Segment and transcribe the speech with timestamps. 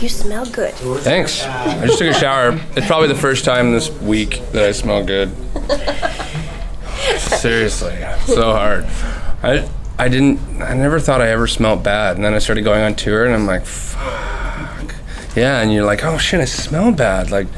[0.00, 0.74] You smell good.
[0.74, 1.42] Thanks.
[1.44, 2.58] I just took a shower.
[2.76, 5.30] It's probably the first time this week that I smell good.
[7.18, 8.84] Seriously, so hard.
[9.42, 10.62] I I didn't.
[10.62, 13.34] I never thought I ever smelled bad, and then I started going on tour, and
[13.34, 14.94] I'm like, fuck.
[15.34, 17.32] Yeah, and you're like, oh shit, I smell bad.
[17.32, 17.48] Like,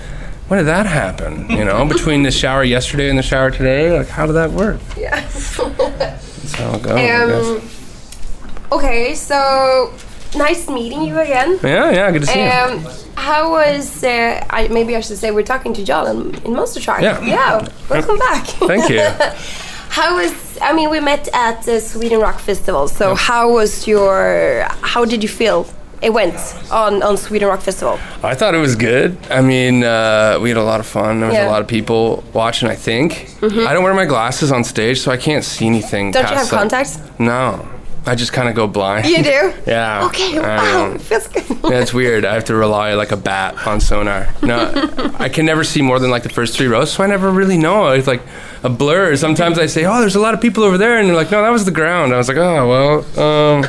[0.49, 1.51] when did that happen?
[1.51, 4.81] You know, between the shower yesterday and the shower today, like, how did that work?
[4.97, 5.21] Yeah.
[5.21, 7.63] That's how it goes.
[7.63, 9.93] Um, okay, so
[10.37, 11.59] nice meeting you again.
[11.63, 12.51] yeah, yeah, good to see you.
[12.51, 12.85] Um,
[13.17, 14.03] how was?
[14.03, 17.03] Uh, I maybe I should say we're talking to John in, in Monster Truck.
[17.03, 17.21] Yeah.
[17.25, 17.69] Yeah.
[17.89, 18.47] Welcome back.
[18.73, 19.01] Thank you.
[19.91, 20.33] how was?
[20.63, 22.89] I mean, we met at the Sweden Rock Festival.
[22.89, 24.67] So how was your?
[24.83, 25.67] How did you feel?
[26.03, 26.35] It went
[26.71, 27.99] on on Sweden Rock Festival.
[28.23, 29.19] I thought it was good.
[29.31, 31.21] I mean, uh, we had a lot of fun.
[31.21, 31.49] There was Yeah.
[31.49, 32.71] A lot of people watching.
[32.71, 33.29] I think.
[33.43, 36.11] I don't wear my glasses on stage, so I can't see anything.
[36.13, 36.99] Don't you have contacts?
[37.19, 37.69] No,
[38.07, 39.07] I just kind of go blind.
[39.07, 39.53] You do.
[39.67, 40.07] Yeah.
[40.07, 40.39] Okay.
[40.39, 40.87] I Wow.
[40.93, 40.99] know.
[41.09, 41.45] Feels good.
[41.65, 42.25] Yeah, it's weird.
[42.25, 44.27] I have to rely like a bat on sonar.
[44.43, 44.73] No,
[45.19, 47.59] I can never see more than like the first three rows, so I never really
[47.59, 47.89] know.
[47.91, 48.23] It's like
[48.63, 49.15] a blur.
[49.17, 51.43] Sometimes I say, "Oh, there's a lot of people over there," and they're like, "No,
[51.43, 53.65] that was the ground." I was like, "Oh, well, um,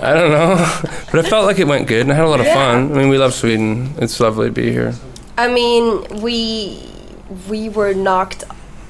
[0.00, 0.56] I don't know,"
[1.10, 2.92] but I felt like it went good, and I had a lot of fun.
[2.92, 3.94] I mean, we love Sweden.
[3.98, 4.94] It's lovely to be here.
[5.38, 6.78] I mean, we
[7.48, 8.44] we were knocked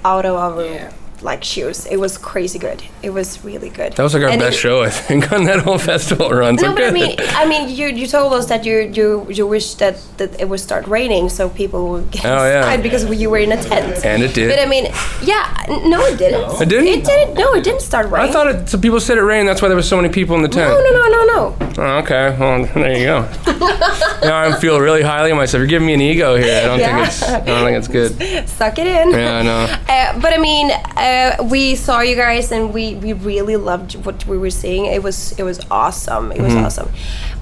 [0.05, 0.91] out of our
[1.23, 1.87] like shoes.
[1.87, 2.83] It was crazy good.
[3.03, 3.93] It was really good.
[3.95, 6.57] That was like our And best it- show, I think, on that whole festival run.
[6.59, 6.95] So No, but I good.
[6.95, 10.49] mean, I mean, you you told us that you you you wish that that it
[10.49, 12.59] would start raining so people would get Oh, yeah.
[12.59, 14.05] inside because you were in a tent.
[14.05, 14.49] And it did.
[14.51, 14.87] But I mean,
[15.23, 15.45] yeah,
[15.93, 16.47] no, it didn't.
[16.63, 16.87] It didn't?
[16.89, 17.35] It didn't.
[17.35, 18.31] No, it didn't start raining.
[18.31, 18.69] I thought it.
[18.69, 19.49] So people said it rained.
[19.49, 20.71] That's why there was so many people in the tent.
[20.71, 21.41] No, no, no, no, no.
[21.79, 22.37] Oh, okay.
[22.39, 23.19] Well, there you go.
[24.23, 25.59] now I feel really highly of myself.
[25.61, 26.63] You're giving me an ego here.
[26.63, 26.95] I don't Yeah.
[26.97, 27.23] think it's.
[27.23, 28.49] I don't think it's good.
[28.59, 29.11] Suck it in.
[29.11, 29.63] Yeah, I know.
[29.89, 31.08] Uh, but I mean, uh,
[31.45, 34.87] we saw you guys, and we, we really loved what we were seeing.
[34.87, 36.33] It was it was awesome.
[36.33, 36.65] It was Mm-hmm.
[36.65, 36.91] awesome.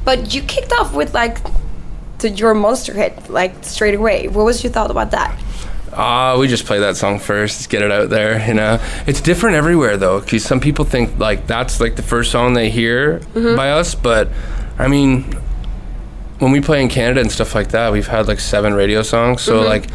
[0.05, 1.39] But you kicked off with like
[2.21, 4.29] to your monster hit like straight away.
[4.29, 5.31] What was your thought about that?
[5.93, 7.71] Ah, we just play that song first.
[7.71, 8.47] Get it out there.
[8.47, 12.31] You know, it's different everywhere though, because some people think like that's like the first
[12.31, 13.57] song they hear Mm-hmm.
[13.57, 13.95] by us.
[13.95, 14.29] But
[14.79, 15.25] I mean,
[16.39, 19.43] when we play in Canada and stuff like that, we've had like seven radio songs.
[19.43, 19.69] So Mm-hmm.
[19.69, 19.87] like.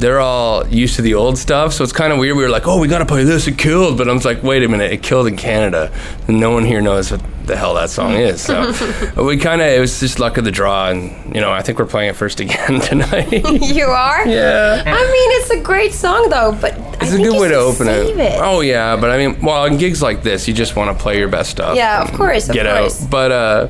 [0.00, 2.36] They're all used to the old stuff, so it's kind of weird.
[2.36, 3.46] We were like, "Oh, we gotta play this.
[3.46, 5.92] It killed," but I was like, "Wait a minute, it killed in Canada,
[6.26, 8.72] and no one here knows what the hell that song is." So
[9.24, 11.78] we kind of it was just luck of the draw, and you know, I think
[11.78, 13.30] we're playing it first again tonight.
[13.32, 14.26] you are.
[14.26, 14.82] yeah.
[14.86, 16.72] I mean, it's a great song though, but
[17.02, 18.16] It's a think good way to open it.
[18.18, 18.40] it.
[18.42, 21.18] Oh yeah, but I mean, well, in gigs like this, you just want to play
[21.18, 21.76] your best stuff.
[21.76, 23.02] Yeah, of course, of get course.
[23.04, 23.10] out.
[23.10, 23.68] But uh,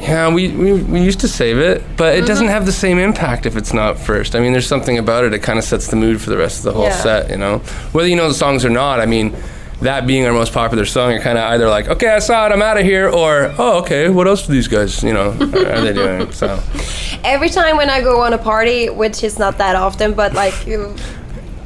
[0.00, 2.26] yeah, we, we we used to save it, but it Mm-hmm.
[2.26, 4.34] doesn't have the same impact if it's not first.
[4.34, 5.32] I mean, there's something about it.
[5.32, 7.02] It kind of sets the mood for the rest of the whole Yeah.
[7.02, 7.30] set.
[7.30, 7.58] You know,
[7.92, 9.00] whether you know the songs or not.
[9.00, 9.34] I mean.
[9.80, 12.52] That being our most popular song, you're kind of either like, okay, I saw it,
[12.52, 15.80] I'm out of here, or, oh, okay, what else do these guys, you know, are
[15.82, 16.32] they doing?
[16.32, 16.62] So,
[17.24, 20.54] Every time when I go on a party, which is not that often, but like
[20.66, 20.94] you-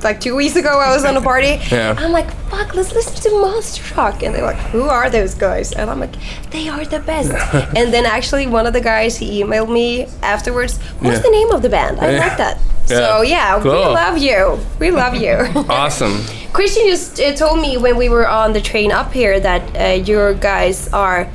[0.02, 1.94] like two weeks ago I was on a party, Yeah.
[1.98, 5.72] I'm like, fuck, let's listen to Monster Truck, and they're like, who are those guys?
[5.72, 6.14] And I'm like,
[6.50, 7.30] they are the best.
[7.76, 10.78] and then actually one of the guys he emailed me afterwards.
[11.00, 11.22] What's Yeah.
[11.22, 12.00] the name of the band?
[12.00, 12.18] I Yeah.
[12.26, 12.58] like that.
[12.88, 12.96] Yeah.
[12.96, 14.58] So yeah, we love you.
[14.78, 15.34] We love you.
[15.68, 16.22] awesome.
[16.52, 20.02] Christian just uh, told me when we were on the train up here that uh,
[20.04, 21.28] your guys are.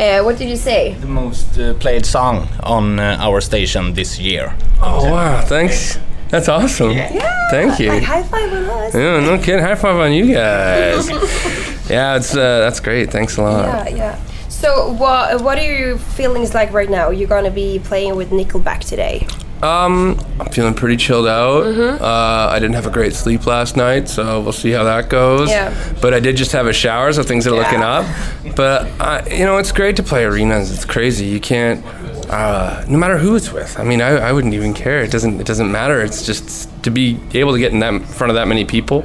[0.00, 0.94] Uh, what did you say?
[1.00, 4.54] the most uh, played song on uh, our station this year.
[4.80, 5.98] Oh, wow, thanks.
[6.30, 6.92] That's awesome.
[6.92, 7.88] Yeah, Thank you.
[7.88, 8.94] Like high five on us.
[8.94, 9.60] Yeah, no kidding.
[9.60, 11.08] High five on you guys.
[11.90, 13.10] yeah, it's uh, that's great.
[13.10, 13.90] Thanks a lot.
[13.90, 14.24] Yeah, yeah.
[14.48, 17.10] So, what what are your feelings like right now?
[17.10, 19.26] You're gonna be playing with Nickelback today.
[19.62, 21.64] Um, I'm feeling pretty chilled out.
[21.64, 22.02] Mm-hmm.
[22.02, 25.48] Uh, I didn't have a great sleep last night, so we'll see how that goes.
[25.48, 25.74] Yeah.
[26.00, 28.06] But I did just have a shower, so things are looking up.
[28.54, 30.70] But uh, you know, it's great to play arenas.
[30.72, 31.26] It's crazy.
[31.26, 31.84] You can't,
[32.30, 33.78] uh, no matter who it's with.
[33.78, 35.00] I mean, I, I wouldn't even care.
[35.02, 35.40] It doesn't.
[35.40, 36.00] It doesn't matter.
[36.00, 39.04] It's just to be able to get in that front of that many people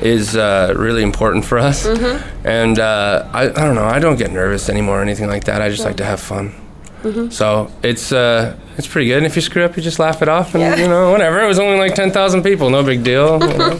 [0.00, 1.86] is uh, really important for us.
[1.86, 2.46] Mm-hmm.
[2.46, 3.84] And uh, I, I don't know.
[3.84, 5.62] I don't get nervous anymore or anything like that.
[5.62, 6.54] I just like to have fun.
[7.02, 7.30] Mm-hmm.
[7.30, 9.18] So it's uh, it's pretty good.
[9.18, 10.76] And if you screw up, you just laugh it off, and Yeah.
[10.76, 11.40] you know whatever.
[11.40, 13.40] It was only like ten thousand people, no big deal.
[13.40, 13.70] you know?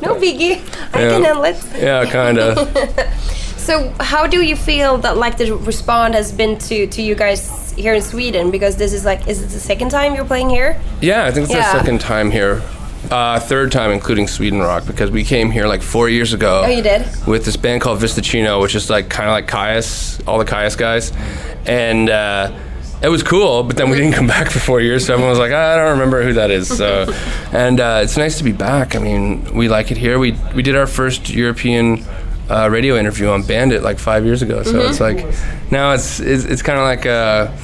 [0.00, 0.62] No biggie.
[0.94, 1.20] I Yeah.
[1.20, 1.64] can it.
[1.76, 2.56] yeah, kind of.
[3.60, 7.72] So, how do you feel that like the response has been to to you guys
[7.72, 8.50] here in Sweden?
[8.50, 10.80] Because this is like, is it the second time you're playing here?
[11.00, 11.66] Yeah, I think it's Yeah.
[11.70, 12.62] our second time here.
[13.10, 16.62] Uh, third time, including Sweden Rock, because we came here like four years ago.
[16.64, 17.06] Oh, you did?
[17.26, 20.44] With this band called Vista Chino, which is like kind of like Kyuss, all the
[20.44, 21.12] Kyuss guys,
[21.66, 22.50] and uh,
[23.02, 23.62] it was cool.
[23.62, 25.92] But then we didn't come back for four years, so everyone was like, I don't
[25.92, 26.66] remember who that is.
[26.68, 27.12] So,
[27.52, 28.94] and uh, it's nice to be back.
[28.96, 30.18] I mean, we like it here.
[30.18, 32.04] We we did our first European.
[32.50, 35.24] Uh, radio interview on Bandit like five years ago, so it's like
[35.70, 37.56] now it's it's, it's kind of like a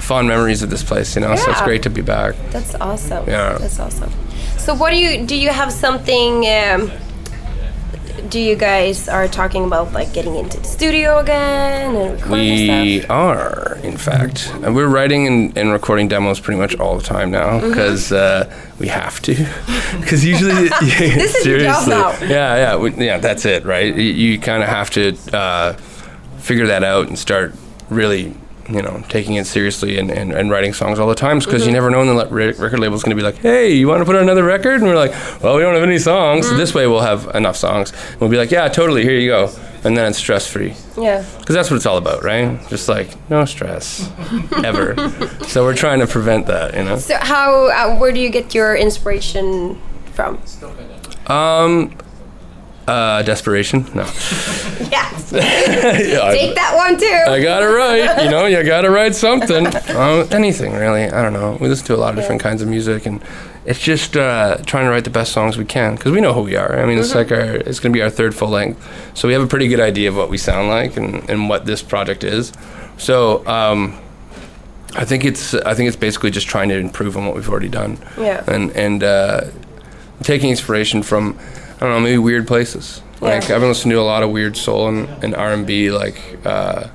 [0.00, 1.36] fond memories of this place, you know.
[1.36, 2.34] So it's great to be back.
[2.50, 3.28] That's awesome.
[3.28, 3.58] Yeah.
[3.58, 4.10] That's awesome.
[4.58, 5.36] So what do you do?
[5.36, 6.46] You have something?
[6.46, 6.90] Um,
[8.34, 12.98] do you guys are talking about like getting into the studio again and recording We
[13.02, 13.10] stuff?
[13.12, 14.50] are, in fact.
[14.54, 17.68] And we're writing and, and recording demos pretty much all the time now Mm-hmm.
[17.68, 19.34] because uh, we have to.
[20.00, 22.10] Because usually, This is your job now.
[22.22, 23.18] Yeah, yeah, we, yeah.
[23.18, 23.94] That's it, right?
[23.94, 25.74] You, you kind of have to uh,
[26.38, 27.54] figure that out and start
[27.88, 28.34] really,
[28.68, 31.68] you know, taking it seriously and, and, and writing songs all the time because Mm-hmm.
[31.68, 32.26] you never know when the
[32.58, 34.74] record label's going to be like, hey, you want to put out another record?
[34.80, 35.12] And we're like,
[35.42, 36.46] well, we don't have any songs.
[36.46, 36.54] Mm-hmm.
[36.54, 37.92] So this way we'll have enough songs.
[38.12, 39.50] And we'll be like, yeah, totally, here you go.
[39.84, 40.74] And then it's stress free.
[40.96, 41.22] Yeah.
[41.38, 42.58] Because that's what it's all about, right?
[42.68, 44.10] Just like no stress,
[44.64, 44.94] ever.
[45.46, 46.96] so we're trying to prevent that, you know.
[46.96, 47.66] So how?
[47.66, 49.78] Uh, where do you get your inspiration
[50.14, 50.40] from?
[51.26, 51.96] Um,
[52.86, 53.86] uh, desperation?
[53.94, 54.04] No.
[54.90, 55.32] Yes.
[55.32, 57.06] Yeah, I- Take that one too.
[57.32, 58.24] I got it right.
[58.24, 59.66] You know, you got to write something.
[59.96, 61.04] Um, anything really.
[61.04, 61.56] I don't know.
[61.60, 63.20] We listen to a lot of different kinds of music, and
[63.64, 66.42] it's just uh, trying to write the best songs we can because we know who
[66.42, 66.78] we are.
[66.78, 67.40] I mean, it's like our.
[67.56, 68.78] It's gonna be our third full length,
[69.14, 71.64] so we have a pretty good idea of what we sound like and, and what
[71.66, 72.52] this project is.
[72.98, 73.46] So.
[73.46, 73.98] Um,
[74.96, 77.68] I think it's I think it's basically just trying to improve on what we've already
[77.68, 77.98] done.
[78.16, 78.44] Yeah.
[78.46, 79.40] And and uh,
[80.22, 81.36] taking inspiration from
[81.84, 83.02] I don't know maybe weird places.
[83.20, 83.56] Like Yeah.
[83.56, 85.90] I've been listening to a lot of weird soul and, and R and B.
[85.90, 86.88] Like uh,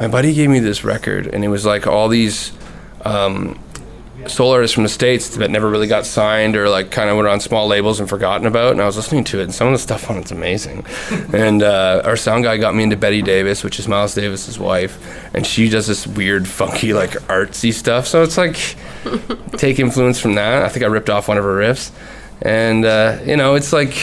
[0.00, 2.52] my buddy gave me this record, and it was like all these
[3.04, 3.58] um,
[4.26, 7.28] soul artists from the states that never really got signed or like kind of went
[7.28, 8.72] on small labels and forgotten about.
[8.72, 10.84] And I was listening to it, and some of the stuff on it's amazing.
[11.32, 14.98] and uh, our sound guy got me into Betty Davis, which is Miles Davis's wife,
[15.34, 18.06] and she does this weird, funky, like artsy stuff.
[18.06, 18.76] So it's like
[19.56, 20.62] take influence from that.
[20.62, 21.90] I think I ripped off one of her riffs,
[22.42, 23.94] and uh, you know, it's like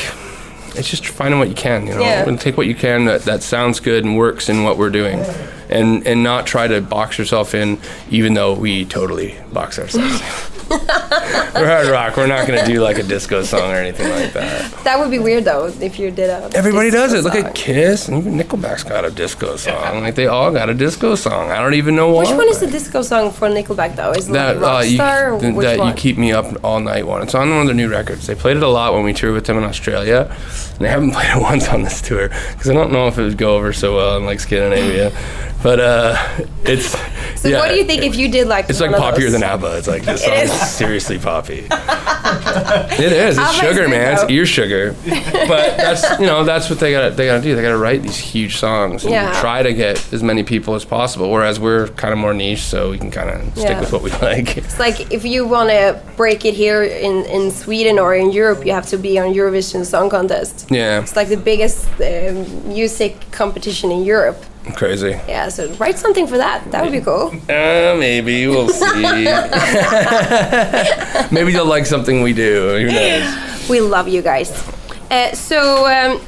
[0.76, 2.28] it's just finding what you can, you know, Yeah.
[2.28, 5.20] and take what you can that, that sounds good and works in what we're doing,
[5.70, 10.22] and and not try to box yourself in, even though we totally box ourselves.
[10.70, 12.16] we're hard rock.
[12.18, 14.72] We're not gonna do like a disco song or anything like that.
[14.84, 16.50] That would be weird though if you did a.
[16.56, 17.24] Everybody does it.
[17.24, 20.02] Look at Kiss, and even Nickelback's got a disco song.
[20.02, 21.52] Like they all got a disco song.
[21.52, 22.22] I don't even know why.
[22.24, 24.12] Which one is the disco song for Nickelback though?
[24.12, 25.88] Is it that like uh, you, Rockstar or th- that one?
[25.90, 27.22] you keep me up all night one.
[27.22, 28.28] It's on one of their new records.
[28.28, 30.36] They played it a lot when we toured with them in Australia,
[30.72, 33.24] and they haven't played it once on this tour because I don't know if it
[33.24, 35.12] would go over so well in like Scandinavia.
[35.62, 36.16] But uh,
[36.64, 36.96] it's
[37.42, 38.70] so yeah, what do you think if you did like?
[38.70, 39.78] It's like poppier than ABBA.
[39.78, 41.68] It's like this song is seriously poppy.
[41.72, 43.38] it is.
[43.38, 44.14] It's sugar, man.
[44.14, 44.96] It's ear sugar.
[45.06, 47.10] But that's you know that's what they got.
[47.10, 47.56] to They got to do.
[47.56, 49.40] They got to write these huge songs and Yeah.
[49.40, 51.30] try to get as many people as possible.
[51.32, 53.80] Whereas we're kind of more niche, so we can kind of stick Yeah.
[53.80, 54.58] with what we like.
[54.58, 58.66] It's like if you want to break it here in, in Sweden or in Europe,
[58.66, 60.68] you have to be on Eurovision Song Contest.
[60.70, 64.44] Yeah, It's like the biggest um, music competition in Europe.
[64.74, 65.12] Crazy.
[65.28, 66.70] Yeah, so write something for that.
[66.72, 67.32] That would be cool.
[67.50, 69.02] Uh, maybe we'll see.
[71.32, 72.78] maybe they'll like something we do.
[72.80, 73.70] Who knows?
[73.70, 74.52] We love you guys.
[75.12, 76.22] Uh, so um,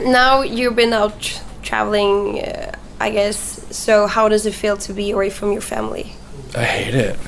[0.00, 3.64] now you've been out tr- traveling, uh, I guess.
[3.76, 6.12] So how does it feel to be away from your family?
[6.56, 7.18] I hate it.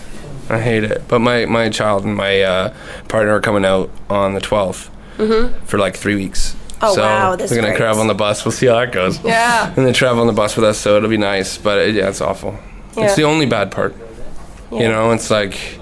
[0.49, 1.07] I hate it.
[1.09, 2.75] But my, my child and my uh,
[3.09, 4.89] partner are coming out on the 12th
[5.67, 6.57] for like three weeks.
[6.81, 6.87] Mm-hmm.
[6.87, 7.79] Oh, so wow, that's they're gonna great.
[7.79, 8.45] travel on the bus.
[8.45, 9.23] We'll see how that goes.
[9.23, 9.73] Yeah.
[9.77, 11.59] And they travel on the bus with us, so it'll be nice.
[11.59, 12.59] But it, yeah, it's awful.
[12.97, 13.05] Yeah.
[13.05, 13.95] It's the only bad part.
[14.73, 14.79] Yeah.
[14.81, 15.75] You know, it's like,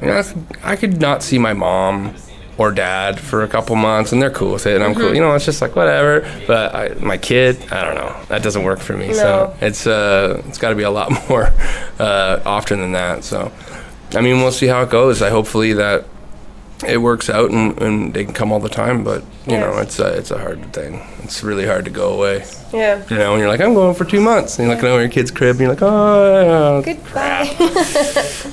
[0.00, 0.22] you know,
[0.62, 2.14] I could not see my mom
[2.58, 5.00] or dad for a couple months, and they're cool with it, and I'm Mm-hmm.
[5.00, 5.14] cool.
[5.14, 6.20] You know, it's just like whatever.
[6.46, 8.14] But I, my kid, I don't know.
[8.28, 9.08] That doesn't work for me.
[9.08, 9.12] No.
[9.14, 11.52] So it's uh, it's got to be a lot more
[11.98, 13.24] uh, often than that.
[13.24, 13.50] So,
[14.14, 15.22] I mean, we'll see how it goes.
[15.22, 16.04] I hopefully that
[16.86, 19.04] it works out and, and they can come all the time.
[19.04, 19.60] But you Yeah.
[19.60, 21.00] know, it's a, it's a hard thing.
[21.22, 22.44] It's really hard to go away.
[22.72, 23.02] Yeah.
[23.10, 25.10] You know, when you're like, I'm going for two months, and you're looking over your
[25.10, 27.54] kid's crib, and you're like, oh, Goodbye.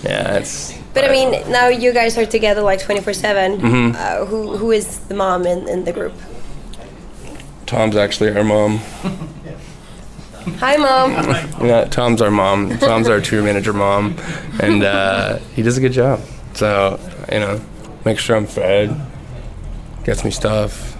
[0.04, 0.78] yeah, it's.
[0.94, 3.62] but I mean, now you guys are together like 24 7.
[3.62, 3.96] Mm-hmm.
[3.96, 6.14] Uh, who, who is the mom in, in the group?
[7.66, 8.80] Tom's actually our mom.
[10.60, 11.12] Hi, mom.
[11.66, 12.78] Yeah, Tom's our mom.
[12.80, 14.16] Tom's our tour manager mom,
[14.62, 16.22] and uh, he does a good job.
[16.56, 17.00] So
[17.32, 17.62] you know,
[18.10, 19.00] makes sure I'm fed,
[20.04, 20.98] gets me stuff,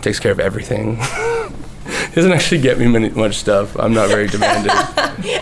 [0.00, 0.96] takes care of everything.
[0.96, 3.76] he doesn't actually get me many, much stuff.
[3.76, 4.72] I'm not very demanding.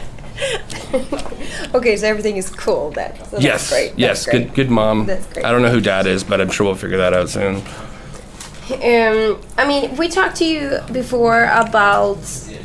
[1.75, 3.14] Okay, so everything is cool then.
[3.26, 5.04] So that's yes, yes, good, good mom.
[5.04, 5.45] That's great.
[5.45, 7.57] I don't know who dad is, but I'm sure we'll figure that out soon.
[7.57, 12.18] Um, I mean, we talked to you before about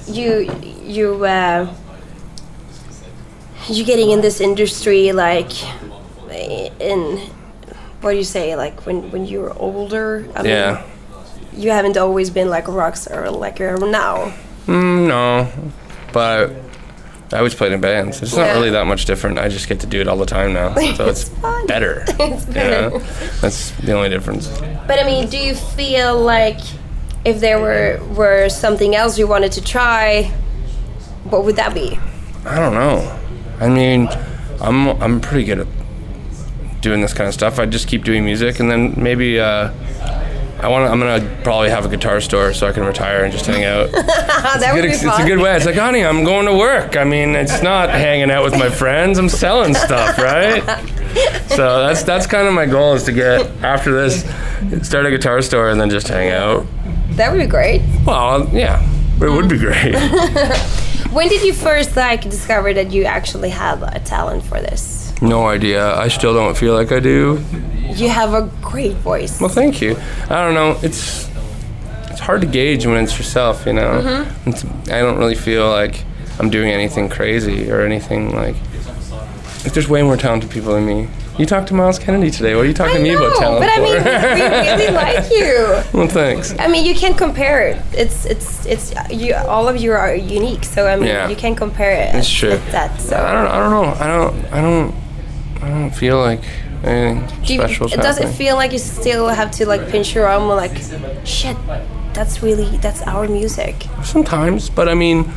[0.08, 0.50] you,
[0.82, 1.74] you, uh,
[3.68, 5.52] you getting in this industry, like,
[6.80, 7.30] in
[8.04, 10.28] what do you say, like when when you were older.
[10.36, 10.84] I mean, Yeah.
[11.56, 14.34] You haven't always been like a rock star like you are now.
[14.66, 15.48] Mm, no,
[16.12, 16.52] but
[17.32, 18.22] I always played in bands.
[18.24, 19.38] It's not really that much different.
[19.38, 21.68] I just get to do it all the time now, so it's, fun.
[21.68, 22.06] better.
[22.20, 23.00] It's you know?
[23.42, 24.48] That's the only difference.
[24.88, 26.60] But I mean, do you feel like
[27.24, 30.32] if there were were something else you wanted to try,
[31.30, 32.00] what would that be?
[32.46, 33.20] I don't know.
[33.60, 34.10] I mean,
[34.60, 35.68] I'm I'm pretty good at
[36.84, 37.58] doing this kind of stuff.
[37.58, 39.72] I just keep doing music, and then maybe uh,
[40.60, 40.92] I want.
[40.92, 43.92] I'm gonna probably have a guitar store so I can retire and just hang out.
[43.92, 45.10] that would be fun.
[45.10, 45.56] it's a good way.
[45.56, 46.96] It's like, honey, I'm going to work.
[46.96, 49.18] I mean, it's not hanging out with my friends.
[49.18, 50.62] I'm selling stuff, right?
[51.54, 54.24] So that's that's kind of my goal is to get after this,
[54.88, 56.66] start a guitar store and then just hang out.
[57.12, 57.84] That would be great.
[58.04, 58.82] Well, yeah,
[59.22, 59.94] it would be great.
[61.14, 65.03] When did you first like discover that you actually have a talent for this?
[65.24, 65.96] No idea.
[65.96, 67.42] I still don't feel like I do.
[67.88, 69.40] You have a great voice.
[69.40, 69.96] Well, thank you.
[70.30, 70.78] I don't know.
[70.84, 71.30] It's
[72.10, 74.02] it's hard to gauge when it's yourself, you know.
[74.02, 74.50] Mm-hmm.
[74.50, 76.04] It's, I don't really feel like
[76.40, 78.56] I'm doing anything crazy or anything like.
[79.64, 81.08] Like, there's way more talented people than me.
[81.40, 82.54] You talked to Myles Kennedy today.
[82.54, 84.94] What are you talking I to me know, about talent but I mean, we really
[85.04, 85.98] like you.
[85.98, 86.54] well, thanks.
[86.60, 87.82] I mean, you can't compare it.
[87.94, 89.34] It's it's it's you.
[89.36, 91.30] All of you are unique, so I mean, Yeah.
[91.30, 92.14] you can't compare it.
[92.14, 92.58] It's true.
[92.72, 93.16] that so.
[93.16, 93.48] I don't.
[93.48, 94.04] I don't know.
[94.04, 94.54] I don't.
[94.54, 95.03] I don't.
[95.64, 96.44] I don't feel like
[96.84, 97.88] anything Do you, special.
[97.88, 100.76] does it feel like you still have to like pinch your arm or like,
[101.26, 101.56] shit,
[102.14, 103.88] that's really that's our music.
[104.04, 105.32] Sometimes, but I mean,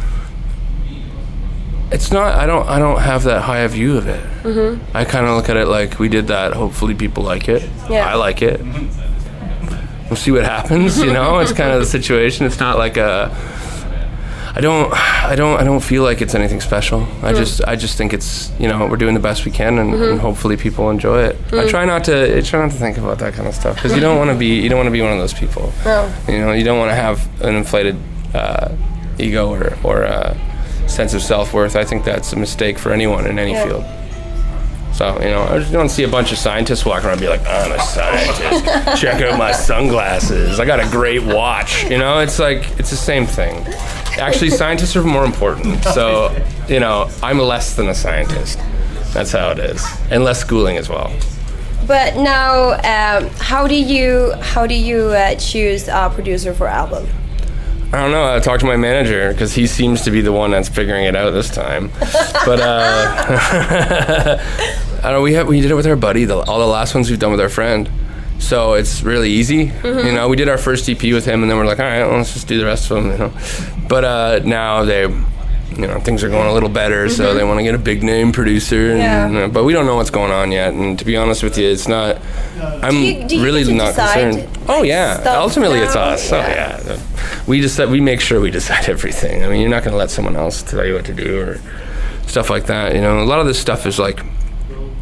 [1.92, 2.34] it's not.
[2.34, 2.66] I don't.
[2.68, 4.22] I don't have that high a view of it.
[4.42, 4.96] Mm-hmm.
[4.96, 6.52] I kind of look at it like we did that.
[6.52, 7.68] Hopefully, people like it.
[7.88, 8.10] Yeah.
[8.10, 8.60] I like it.
[10.08, 10.98] We'll see what happens.
[10.98, 12.46] You know, it's kind of the situation.
[12.46, 13.30] It's not like a.
[14.56, 14.90] I don't.
[14.94, 15.60] I don't.
[15.60, 17.06] I don't feel like it's anything special.
[17.22, 17.62] I just.
[17.64, 18.50] I just think it's.
[18.58, 21.36] You know, we're doing the best we can, and, and hopefully people enjoy it.
[21.52, 22.38] I try not to.
[22.38, 24.36] I try not to think about that kind of stuff because you don't want to
[24.36, 24.58] be.
[24.62, 25.72] You don't want to be one of those people.
[25.84, 26.10] No.
[26.26, 27.96] You know, you don't want to have an inflated
[28.34, 28.74] uh,
[29.18, 30.34] ego or, or uh,
[30.88, 31.76] sense of self worth.
[31.76, 33.64] I think that's a mistake for anyone in any Yeah.
[33.66, 33.84] field.
[34.94, 37.28] So, you know, I just don't see a bunch of scientists walking around and be
[37.28, 38.98] like, I'm a scientist.
[39.02, 40.58] Check out my sunglasses.
[40.58, 41.84] I got a great watch.
[41.90, 43.56] You know, it's like, it's the same thing.
[44.18, 45.82] Actually, scientists are more important.
[45.84, 46.34] So,
[46.68, 48.58] you know, I'm less than a scientist.
[49.12, 49.84] That's how it is.
[50.10, 51.12] And less schooling as well.
[51.86, 57.06] But now, um, how do you how do you uh, choose a producer for album?
[57.92, 58.34] I don't know.
[58.34, 61.14] I talked to my manager because he seems to be the one that's figuring it
[61.14, 61.90] out this time.
[62.44, 64.38] But uh,
[64.98, 65.22] I don't know.
[65.22, 66.24] We have we did it with our buddy.
[66.24, 67.88] The, all the last ones we've done with our friend.
[68.38, 69.72] So it's really easy.
[69.82, 72.04] You know, we did our first EP with him, and then we're like, all right,
[72.06, 73.12] well, let's just do the rest of them.
[73.12, 73.32] You know,
[73.88, 77.58] but uh, now they, you know, things are going a little better, so they want
[77.58, 78.90] to get a big name producer.
[78.92, 79.26] And, Yeah.
[79.28, 80.74] you know, but we don't know what's going on yet.
[80.74, 82.18] And to be honest with you, it's not.
[82.60, 84.58] I'm you- do you really not decide, concerned.
[84.68, 86.30] Oh yeah, ultimately it's us.
[86.32, 86.80] Oh Yeah.
[86.86, 87.00] yeah,
[87.48, 89.44] we just we make sure we decide everything.
[89.44, 91.60] I mean, you're not going to let someone else tell you what to do or
[92.28, 92.94] stuff like that.
[92.94, 94.20] You know, a lot of this stuff is like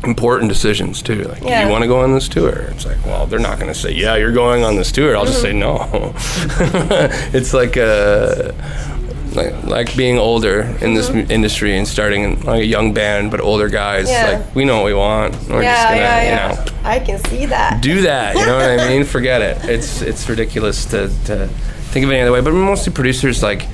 [0.05, 1.25] important decisions too.
[1.25, 2.53] Like, do you want to go on this tour?
[2.71, 5.17] It's like, well, they're not going to say, yeah, you're going on this tour.
[5.17, 5.47] I'll just mm-hmm.
[5.47, 6.15] say no.
[7.39, 8.55] it's like a.
[9.35, 13.41] Like, like being older in this m industry and starting like a young band, but
[13.41, 14.09] older guys.
[14.09, 14.39] Yeah.
[14.45, 15.33] Like we know what we want.
[15.49, 17.83] We're just gonna, yeah, you know, I can see that.
[17.83, 18.37] do that.
[18.37, 19.03] You know what I mean?
[19.17, 19.65] Forget it.
[19.69, 21.49] It's it's ridiculous to, to
[21.91, 22.43] think of it any other way.
[22.43, 23.67] But mostly producers like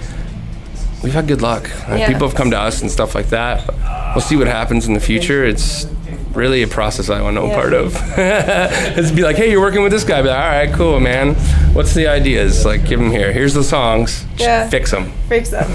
[1.03, 1.65] we've had good luck.
[1.89, 2.07] Like, Yeah.
[2.09, 3.69] People have come to us and stuff like that.
[4.15, 5.45] We'll see what happens in the future.
[5.45, 5.87] It's
[6.33, 7.55] really a process I want no Yeah.
[7.55, 7.95] part of.
[8.17, 10.23] it's be like, hey, you're working with this guy.
[10.23, 11.35] Be like, all right, cool, man.
[11.75, 12.65] What's the ideas?
[12.65, 13.33] Like, give them here.
[13.33, 14.25] Here's the songs.
[14.37, 14.69] Just Yeah.
[14.69, 15.13] fix them.
[15.29, 15.67] Freaks up.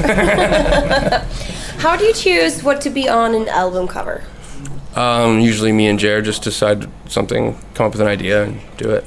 [1.80, 4.24] How do you choose what to be on an album cover?
[4.96, 8.92] Um, usually, me and Jared just decide something, come up with an idea, and do
[8.92, 9.04] it.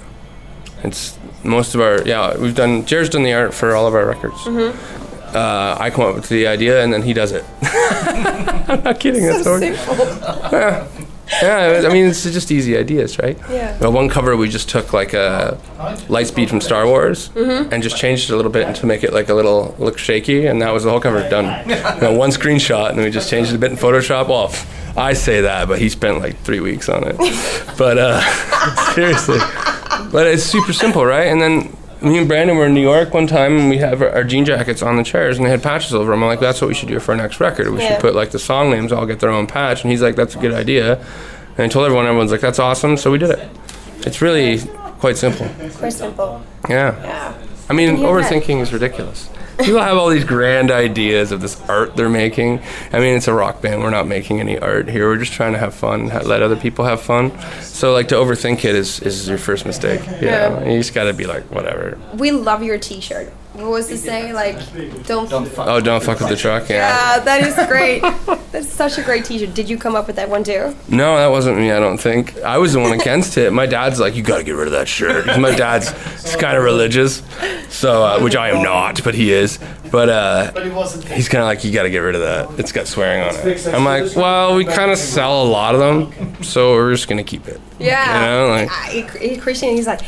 [0.84, 2.36] It's most of our yeah.
[2.36, 2.84] We've done.
[2.84, 4.36] Jared's done the art for all of our records.
[4.42, 5.34] Mm-hmm.
[5.34, 7.44] Uh, I come up with the idea, and then he does it.
[7.62, 9.24] I'm not kidding.
[9.26, 10.06] That's So what- simple.
[10.52, 10.86] yeah.
[11.42, 13.36] Yeah, I mean it's just easy ideas, right?
[13.50, 13.78] Yeah.
[13.78, 15.58] Well, one cover we just took like a
[16.08, 17.72] Lightspeed from Star Wars Mm-hmm.
[17.72, 20.46] and just changed it a little bit to make it like a little look shaky,
[20.46, 21.46] and that was the whole cover done.
[21.68, 24.28] You know, one screenshot, and then we just changed it a bit in Photoshop.
[24.28, 24.52] Well,
[24.96, 27.16] I say that, but he spent like three weeks on it.
[27.78, 28.20] But uh,
[28.94, 29.38] seriously,
[30.10, 31.28] but it's super simple, right?
[31.28, 34.10] And then me and Brandon were in New York one time, and we have our,
[34.10, 36.22] our jean jackets on the chairs, and they had patches over them.
[36.22, 37.70] I'm like, that's what we should do for our next record.
[37.70, 37.92] We Yeah.
[37.94, 39.82] should put like the song names all get their own patch.
[39.82, 40.96] And he's like, that's a good idea.
[41.56, 42.96] And I told everyone, everyone's like, that's awesome.
[42.96, 43.48] So we did it.
[44.06, 44.58] It's really
[45.00, 45.48] quite simple.
[45.76, 46.42] Quite simple.
[46.68, 46.94] Yeah.
[47.02, 47.34] Yeah.
[47.68, 49.28] I mean, overthinking is ridiculous.
[49.58, 52.60] People have all these grand ideas of this art they're making.
[52.92, 53.82] I mean, it's a rock band.
[53.82, 55.08] We're not making any art here.
[55.08, 57.32] We're just trying to have fun, ha- let other people have fun.
[57.60, 60.00] So, like, to overthink it is, is your first mistake.
[60.22, 60.48] Yeah.
[60.60, 60.64] know?
[60.64, 61.98] You just got to be like, whatever.
[62.14, 63.32] We love your T-shirt.
[63.58, 64.32] What was it say?
[64.32, 64.56] Like,
[65.06, 65.28] don't.
[65.28, 65.66] Don't fuck.
[65.68, 66.68] Oh, don't fuck with the truck.
[66.68, 66.76] Yeah.
[67.16, 68.00] Yeah, that is great.
[68.52, 69.52] That's such a great T-shirt.
[69.54, 70.74] Did you come up with that one too?
[70.88, 71.70] No, that wasn't me.
[71.70, 72.38] I don't think.
[72.38, 73.52] I was the one against it.
[73.52, 75.26] My dad's like, you got to get rid of that shirt.
[75.38, 75.90] my dad's
[76.36, 77.22] kind of religious,
[77.68, 79.58] so uh, which I am not, but he is.
[79.90, 81.04] But uh, But he wasn't.
[81.06, 82.58] he's kind of like, you got to get rid of that.
[82.58, 83.66] It's got swearing on it.
[83.66, 87.24] I'm like, well, we kind of sell a lot of them, so we're just gonna
[87.24, 87.60] keep it.
[87.78, 88.14] Yeah.
[88.14, 90.00] You know, like- I, he- Christian, he's like,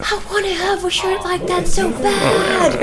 [0.00, 2.76] I want to have a shirt like that so bad.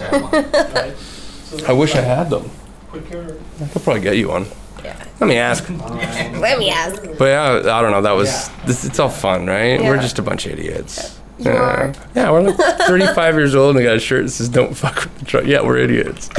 [1.66, 2.50] I wish I had them.
[2.92, 4.46] I could probably get you one.
[4.82, 5.02] Yeah.
[5.20, 5.68] Let me ask.
[5.78, 7.02] Let me ask.
[7.18, 8.02] But yeah, I don't know.
[8.02, 9.80] That was this, it's all fun, right?
[9.80, 11.20] We're just a bunch of idiots.
[11.38, 11.56] You yeah.
[11.56, 11.94] are.
[12.14, 14.96] Yeah, we're like 35 years old and we got a shirt that says "Don't fuck
[15.04, 16.28] with the truck." Yeah, we're idiots.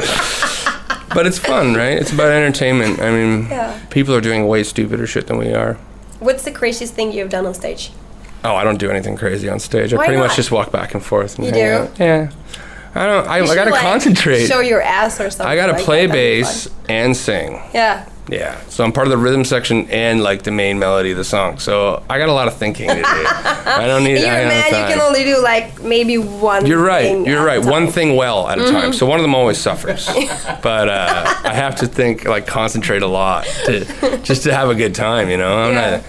[1.14, 1.98] but it's fun, right?
[1.98, 3.00] It's about entertainment.
[3.00, 3.78] I mean, Yeah.
[3.90, 5.74] people are doing way stupider shit than we are.
[6.20, 7.92] What's the craziest thing you've done on stage?
[8.46, 9.92] Oh, I don't do anything crazy on stage.
[9.92, 10.28] I Why pretty not?
[10.28, 11.36] much just walk back and forth.
[11.38, 11.90] And You hang do?
[11.92, 11.98] out.
[11.98, 12.30] Yeah.
[12.94, 13.26] I don't.
[13.28, 14.46] I, You I should, gotta like, concentrate.
[14.46, 15.46] Show your ass or something.
[15.46, 16.12] I gotta like play that.
[16.12, 16.76] That'd be bass fun.
[16.88, 17.60] and sing.
[17.74, 18.08] Yeah.
[18.28, 21.22] Yeah, so I'm part of the rhythm section and like the main melody of the
[21.22, 21.60] song.
[21.60, 23.02] So I got a lot of thinking to do.
[23.04, 24.18] I don't need.
[24.18, 24.62] You're I a don't man.
[24.62, 24.88] have You time.
[24.88, 26.66] can only do like maybe one.
[26.66, 27.02] You're right.
[27.04, 27.62] thing You're a right.
[27.62, 27.70] time.
[27.70, 28.92] One thing well at a time.
[28.92, 30.06] So one of them always suffers.
[30.62, 33.84] but uh, I have to think, like, concentrate a lot to
[34.24, 35.30] just to have a good time.
[35.30, 35.90] You know, I'm Yeah.
[35.98, 36.04] not.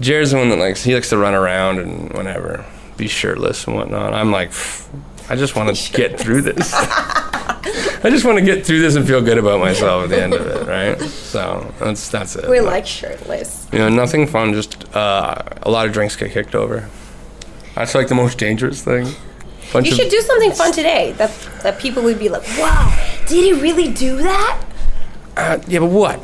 [0.00, 0.82] Jared's the one that likes.
[0.82, 2.64] He likes to run around and whatever,
[2.96, 4.14] be shirtless and whatnot.
[4.14, 4.52] I'm like,
[5.28, 6.72] I just want to get through this.
[8.02, 10.32] I just want to get through this and feel good about myself at the end
[10.32, 10.98] of it, right?
[11.00, 12.48] So that's that's it.
[12.48, 13.68] We like shirtless.
[13.72, 14.54] You know, nothing fun.
[14.54, 16.88] Just uh, a lot of drinks get kicked over.
[17.74, 19.12] That's like the most dangerous thing.
[19.72, 21.30] Bunch You should do something fun today that
[21.62, 24.64] that people would be like, "Wow, did he really do that?"
[25.36, 26.20] Uh, yeah, but what?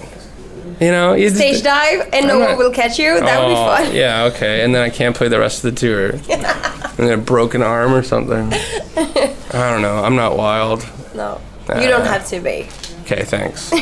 [0.81, 3.19] You know, you just- Stage dive and no one will catch you.
[3.21, 3.95] That would be Oh, fun.
[3.95, 6.11] Yeah, okay, and then I can't play the rest of the tour.
[6.31, 8.53] and then a broken arm or something.
[8.97, 10.05] I don't know.
[10.05, 10.87] I'm not wild.
[11.15, 11.41] No,
[11.81, 12.13] you don't Uh.
[12.13, 12.69] have to be.
[13.05, 13.73] Okay, thanks.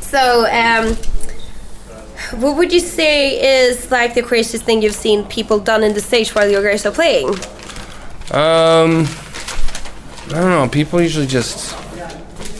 [0.00, 0.94] So, um,
[2.40, 6.00] what would you say is like the craziest thing you've seen people done in the
[6.00, 7.30] stage while you guys are playing?
[8.30, 9.06] Um,
[10.30, 10.68] I don't know.
[10.70, 11.74] People usually just,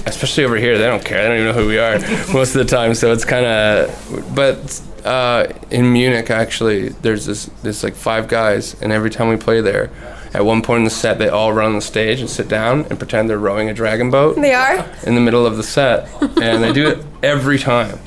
[0.06, 1.22] especially over here, they don't care.
[1.22, 1.98] They don't even know who we are
[2.32, 2.94] most of the time.
[2.94, 8.80] So it's kind of, but uh, in Munich actually, there's this this like five guys,
[8.82, 9.90] and every time we play there,
[10.32, 12.86] at one point in the set, they all run on the stage and sit down
[12.90, 14.84] and pretend they're rowing a dragon boat They are.
[15.04, 16.08] in the middle of the set,
[16.40, 17.98] and they do it every time.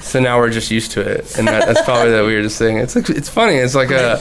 [0.00, 2.78] So now we're just used to it, and that, that's probably the weirdest thing.
[2.78, 3.54] It's like it's funny.
[3.56, 4.18] It's like a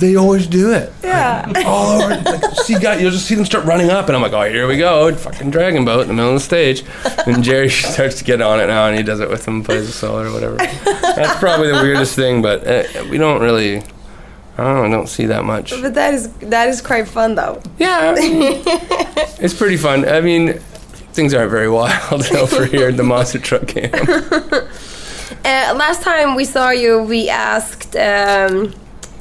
[0.00, 1.50] they always do it Yeah.
[1.66, 2.16] all over.
[2.16, 4.66] Like, see, guy, you'll just see them start running up, and I'm like, oh, here
[4.66, 6.82] we go, fucking dragon boat in the middle of the stage.
[7.26, 9.88] And Jerry starts to get on it now, and he does it with him, plays
[9.88, 10.56] a solo or whatever.
[10.56, 13.82] That's probably the weirdest thing, but uh, we don't really.
[14.58, 14.84] I don't know.
[14.84, 15.70] I don't see that much.
[15.80, 17.62] But that is that is quite fun though.
[17.78, 20.06] Yeah, it's pretty fun.
[20.06, 20.58] I mean,
[21.14, 23.94] things aren't very wild over here at the monster truck camp.
[25.42, 28.74] Uh, last time we saw you, we asked um,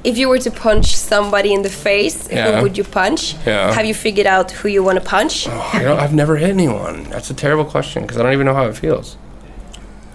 [0.04, 2.58] if you were to punch somebody in the face, Yeah.
[2.58, 3.36] who would you punch?
[3.46, 3.74] Yeah.
[3.74, 5.48] Have you figured out who you want to punch?
[5.50, 7.04] Oh, you know, I've never hit anyone.
[7.10, 9.18] That's a terrible question because I don't even know how it feels.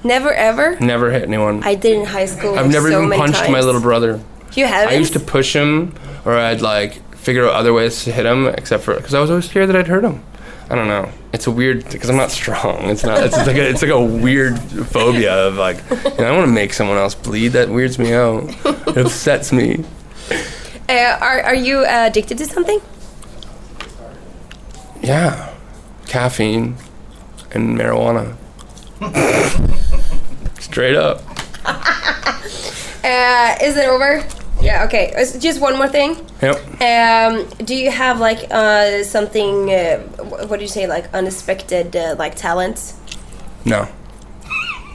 [0.02, 0.78] Never ever.
[0.80, 1.62] Never hit anyone.
[1.64, 2.58] I did in high school.
[2.58, 4.20] I've never so even punched my little brother.
[4.54, 4.94] You haven't.
[4.94, 5.94] I used to push him,
[6.24, 9.30] or I'd like figure out other ways to hit him, except for because I was
[9.30, 10.22] always scared that I'd hurt him.
[10.70, 11.10] I don't know.
[11.32, 12.88] It's a weird because I'm not strong.
[12.88, 13.22] It's not.
[13.22, 16.48] It's like a, it's like a weird phobia of like you know, I don't want
[16.48, 17.48] to make someone else bleed.
[17.48, 18.48] That weirds me out.
[18.64, 19.84] It upsets me.
[20.88, 22.80] Uh, are are you uh, addicted to something?
[25.02, 25.52] Yeah,
[26.06, 26.76] caffeine
[27.52, 28.36] and marijuana.
[30.60, 31.22] Straight up.
[31.66, 34.24] Uh, is it over?
[34.64, 34.84] Yeah.
[34.84, 35.12] Okay.
[35.38, 36.16] Just one more thing.
[36.40, 36.56] Yep.
[36.80, 39.70] Um, do you have like uh, something?
[39.70, 39.98] Uh,
[40.48, 40.86] what do you say?
[40.86, 42.94] Like unexpected uh, like talents,
[43.64, 43.86] No.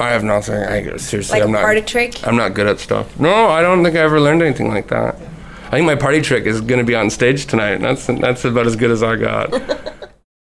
[0.01, 0.55] I have nothing.
[0.55, 1.61] I seriously, like I'm not.
[1.61, 2.25] party trick?
[2.25, 3.19] I'm not good at stuff.
[3.19, 5.15] No, I don't think I ever learned anything like that.
[5.67, 7.71] I think my party trick is going to be on stage tonight.
[7.73, 9.51] And that's that's about as good as I got.